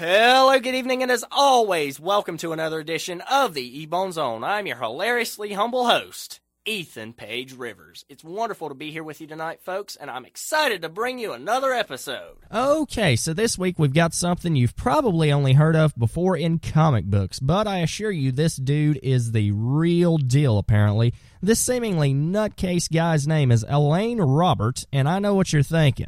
[0.00, 4.44] Hello, good evening, and as always, welcome to another edition of the Ebone Zone.
[4.44, 8.04] I'm your hilariously humble host, Ethan Page Rivers.
[8.08, 11.32] It's wonderful to be here with you tonight, folks, and I'm excited to bring you
[11.32, 12.36] another episode.
[12.54, 17.06] Okay, so this week we've got something you've probably only heard of before in comic
[17.06, 21.12] books, but I assure you this dude is the real deal, apparently.
[21.42, 26.06] This seemingly nutcase guy's name is Elaine Robert, and I know what you're thinking.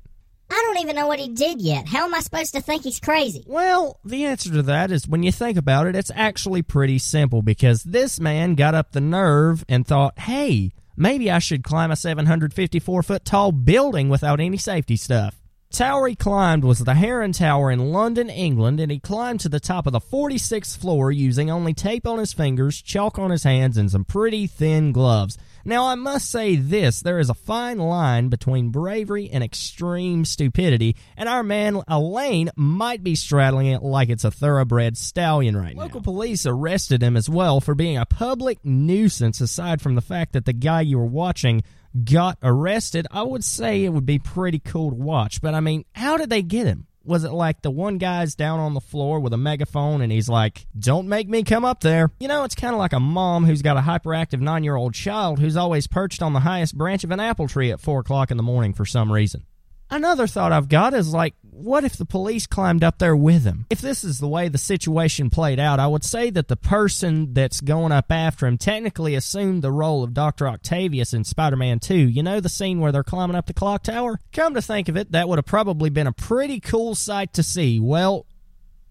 [0.70, 1.88] Don't even know what he did yet.
[1.88, 3.42] How am I supposed to think he's crazy?
[3.44, 7.42] Well, the answer to that is when you think about it, it's actually pretty simple
[7.42, 11.96] because this man got up the nerve and thought, hey, maybe I should climb a
[11.96, 15.39] 754 foot tall building without any safety stuff.
[15.72, 19.60] Tower he climbed was the Heron Tower in London, England, and he climbed to the
[19.60, 23.76] top of the 46th floor using only tape on his fingers, chalk on his hands,
[23.76, 25.38] and some pretty thin gloves.
[25.64, 30.96] Now, I must say this there is a fine line between bravery and extreme stupidity,
[31.16, 35.82] and our man Elaine might be straddling it like it's a thoroughbred stallion right now.
[35.82, 40.32] Local police arrested him as well for being a public nuisance, aside from the fact
[40.32, 41.62] that the guy you were watching
[42.04, 45.40] got arrested, I would say it would be pretty cool to watch.
[45.40, 46.86] But I mean, how did they get him?
[47.02, 50.28] Was it like the one guy's down on the floor with a megaphone and he's
[50.28, 52.10] like, Don't make me come up there?
[52.20, 54.94] You know, it's kind of like a mom who's got a hyperactive nine year old
[54.94, 58.30] child who's always perched on the highest branch of an apple tree at 4 o'clock
[58.30, 59.44] in the morning for some reason.
[59.90, 63.66] Another thought I've got is like, what if the police climbed up there with him?
[63.70, 67.34] If this is the way the situation played out, I would say that the person
[67.34, 70.48] that's going up after him technically assumed the role of Dr.
[70.48, 71.94] Octavius in Spider Man 2.
[71.94, 74.18] You know the scene where they're climbing up the clock tower?
[74.32, 77.42] Come to think of it, that would have probably been a pretty cool sight to
[77.42, 77.80] see.
[77.80, 78.26] Well,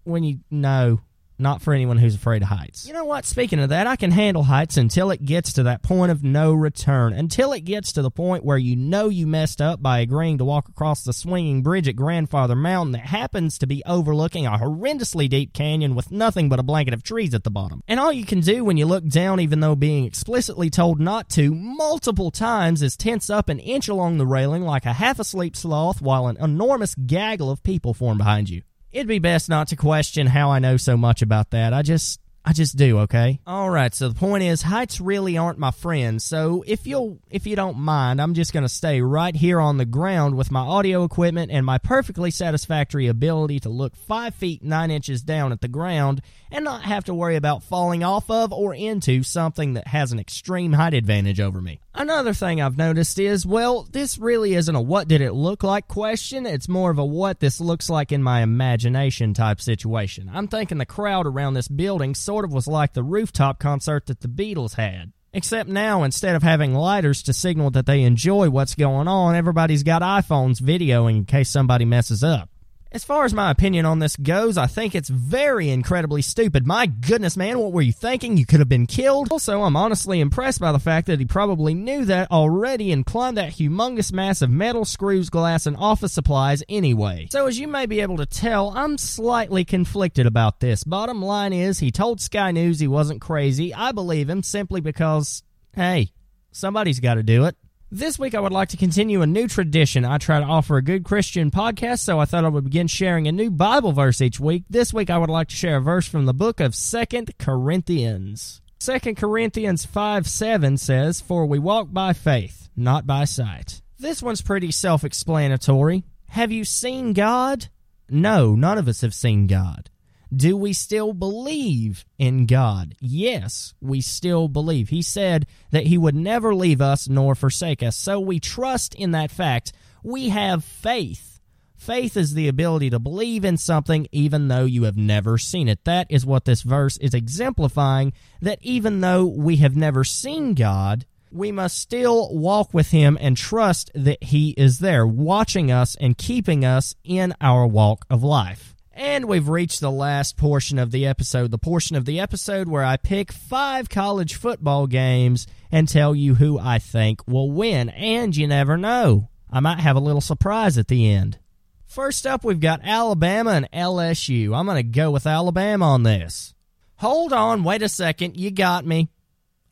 [0.04, 1.00] when you know
[1.40, 2.86] not for anyone who's afraid of heights.
[2.86, 3.24] You know what?
[3.24, 6.52] Speaking of that, I can handle heights until it gets to that point of no
[6.52, 7.12] return.
[7.12, 10.44] Until it gets to the point where you know you messed up by agreeing to
[10.44, 15.28] walk across the swinging bridge at Grandfather Mountain that happens to be overlooking a horrendously
[15.28, 17.82] deep canyon with nothing but a blanket of trees at the bottom.
[17.88, 21.28] And all you can do when you look down, even though being explicitly told not
[21.30, 25.56] to multiple times, is tense up an inch along the railing like a half asleep
[25.56, 29.76] sloth while an enormous gaggle of people form behind you it'd be best not to
[29.76, 31.72] question how I know so much about that.
[31.72, 33.38] I just I just do, okay?
[33.46, 36.22] All right, so the point is heights really aren't my friend.
[36.22, 39.76] So if you'll if you don't mind, I'm just going to stay right here on
[39.76, 44.62] the ground with my audio equipment and my perfectly satisfactory ability to look 5 feet
[44.62, 48.52] 9 inches down at the ground and not have to worry about falling off of
[48.52, 51.80] or into something that has an extreme height advantage over me.
[51.94, 55.88] Another thing I've noticed is, well, this really isn't a what did it look like
[55.88, 56.46] question.
[56.46, 60.30] It's more of a what this looks like in my imagination type situation.
[60.32, 64.20] I'm thinking the crowd around this building sort of was like the rooftop concert that
[64.20, 65.12] the Beatles had.
[65.32, 69.82] Except now, instead of having lighters to signal that they enjoy what's going on, everybody's
[69.82, 72.48] got iPhones videoing in case somebody messes up.
[72.92, 76.66] As far as my opinion on this goes, I think it's very incredibly stupid.
[76.66, 78.36] My goodness, man, what were you thinking?
[78.36, 79.30] You could have been killed.
[79.30, 83.36] Also, I'm honestly impressed by the fact that he probably knew that already and climbed
[83.36, 87.28] that humongous mass of metal, screws, glass, and office supplies anyway.
[87.30, 90.82] So, as you may be able to tell, I'm slightly conflicted about this.
[90.82, 93.72] Bottom line is, he told Sky News he wasn't crazy.
[93.72, 95.44] I believe him simply because,
[95.76, 96.10] hey,
[96.50, 97.56] somebody's got to do it.
[97.92, 100.04] This week, I would like to continue a new tradition.
[100.04, 103.26] I try to offer a good Christian podcast, so I thought I would begin sharing
[103.26, 104.62] a new Bible verse each week.
[104.70, 108.60] This week, I would like to share a verse from the book of Second Corinthians.
[108.78, 113.82] Second Corinthians 5 7 says, For we walk by faith, not by sight.
[113.98, 116.04] This one's pretty self explanatory.
[116.28, 117.70] Have you seen God?
[118.08, 119.90] No, none of us have seen God.
[120.34, 122.94] Do we still believe in God?
[123.00, 124.90] Yes, we still believe.
[124.90, 127.96] He said that He would never leave us nor forsake us.
[127.96, 129.72] So we trust in that fact.
[130.04, 131.40] We have faith.
[131.76, 135.84] Faith is the ability to believe in something even though you have never seen it.
[135.84, 141.06] That is what this verse is exemplifying that even though we have never seen God,
[141.32, 146.18] we must still walk with Him and trust that He is there, watching us and
[146.18, 148.74] keeping us in our walk of life.
[148.92, 152.84] And we've reached the last portion of the episode, the portion of the episode where
[152.84, 157.88] I pick five college football games and tell you who I think will win.
[157.90, 161.38] And you never know, I might have a little surprise at the end.
[161.86, 164.56] First up, we've got Alabama and LSU.
[164.56, 166.54] I'm going to go with Alabama on this.
[166.96, 169.08] Hold on, wait a second, you got me.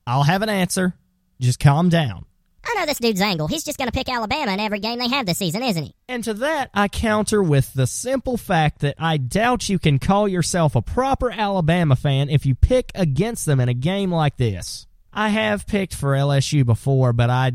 [0.06, 0.94] I'll have an answer.
[1.40, 2.24] Just calm down.
[2.68, 3.48] I know this dude's angle.
[3.48, 5.94] He's just going to pick Alabama in every game they have this season, isn't he?
[6.06, 10.28] And to that, I counter with the simple fact that I doubt you can call
[10.28, 14.86] yourself a proper Alabama fan if you pick against them in a game like this.
[15.14, 17.52] I have picked for LSU before, but I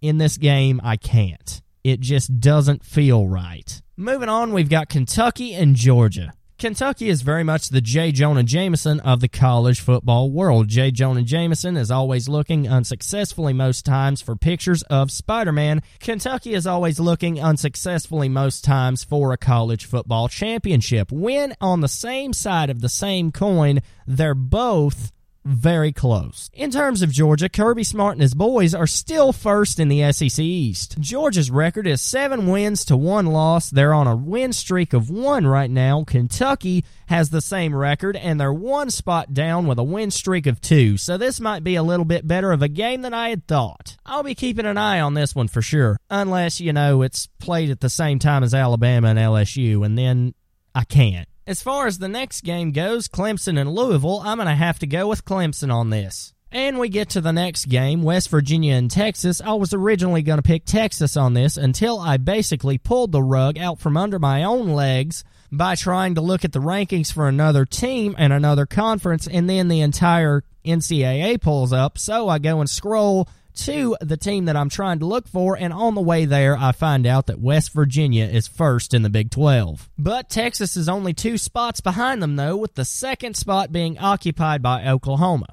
[0.00, 1.60] in this game I can't.
[1.84, 3.82] It just doesn't feel right.
[3.94, 6.32] Moving on, we've got Kentucky and Georgia.
[6.58, 8.12] Kentucky is very much the J.
[8.12, 10.68] Jonah Jameson of the college football world.
[10.68, 10.90] J.
[10.90, 15.82] Jonah Jameson is always looking unsuccessfully most times for pictures of Spider Man.
[16.00, 21.12] Kentucky is always looking unsuccessfully most times for a college football championship.
[21.12, 25.12] When on the same side of the same coin, they're both
[25.46, 26.50] very close.
[26.52, 30.38] In terms of Georgia, Kirby Smart and his boys are still first in the SEC
[30.40, 30.98] East.
[30.98, 33.70] Georgia's record is seven wins to one loss.
[33.70, 36.04] They're on a win streak of one right now.
[36.04, 40.60] Kentucky has the same record, and they're one spot down with a win streak of
[40.60, 40.96] two.
[40.96, 43.96] So this might be a little bit better of a game than I had thought.
[44.04, 47.70] I'll be keeping an eye on this one for sure, unless, you know, it's played
[47.70, 50.34] at the same time as Alabama and LSU, and then
[50.74, 51.28] I can't.
[51.48, 54.86] As far as the next game goes, Clemson and Louisville, I'm going to have to
[54.86, 56.34] go with Clemson on this.
[56.50, 59.40] And we get to the next game, West Virginia and Texas.
[59.40, 63.58] I was originally going to pick Texas on this until I basically pulled the rug
[63.58, 65.22] out from under my own legs
[65.52, 69.68] by trying to look at the rankings for another team and another conference, and then
[69.68, 71.96] the entire NCAA pulls up.
[71.96, 75.72] So I go and scroll to the team that I'm trying to look for, and
[75.72, 79.30] on the way there, I find out that West Virginia is first in the Big
[79.30, 79.90] 12.
[79.98, 84.62] But Texas is only two spots behind them, though, with the second spot being occupied
[84.62, 85.48] by Oklahoma.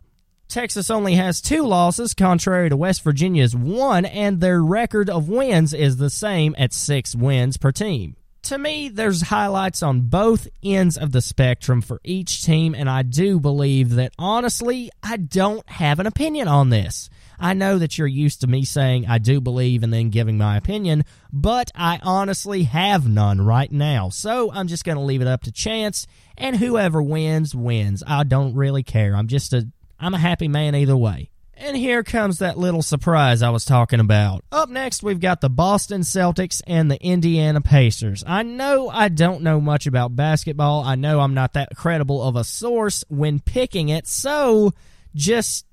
[0.48, 5.74] Texas only has two losses, contrary to West Virginia's one, and their record of wins
[5.74, 8.16] is the same at six wins per team.
[8.44, 13.02] To me, there's highlights on both ends of the spectrum for each team, and I
[13.02, 17.10] do believe that honestly, I don't have an opinion on this.
[17.40, 20.58] I know that you're used to me saying I do believe and then giving my
[20.58, 24.10] opinion, but I honestly have none right now.
[24.10, 26.08] So I'm just going to leave it up to chance,
[26.38, 28.04] and whoever wins, wins.
[28.06, 29.16] I don't really care.
[29.16, 29.68] I'm just a
[30.00, 31.30] I'm a happy man either way.
[31.56, 34.44] And here comes that little surprise I was talking about.
[34.52, 38.24] Up next, we've got the Boston Celtics and the Indiana Pacers.
[38.26, 40.84] I know I don't know much about basketball.
[40.84, 44.74] I know I'm not that credible of a source when picking it, so
[45.16, 45.66] just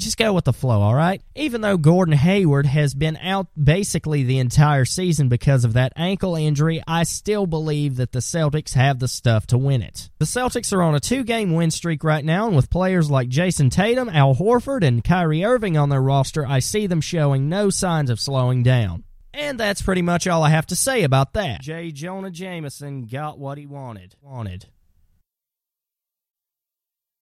[0.00, 1.22] just go with the flow, all right?
[1.34, 6.34] Even though Gordon Hayward has been out basically the entire season because of that ankle
[6.34, 10.10] injury, I still believe that the Celtics have the stuff to win it.
[10.18, 13.28] The Celtics are on a two game win streak right now, and with players like
[13.28, 17.70] Jayson Tatum, Al Horford, and Kyrie Irving on their roster, I see them showing no
[17.70, 19.04] signs of slowing down.
[19.32, 21.60] And that's pretty much all I have to say about that.
[21.60, 21.92] J.
[21.92, 24.16] Jonah Jameson got what he wanted.
[24.22, 24.66] Wanted.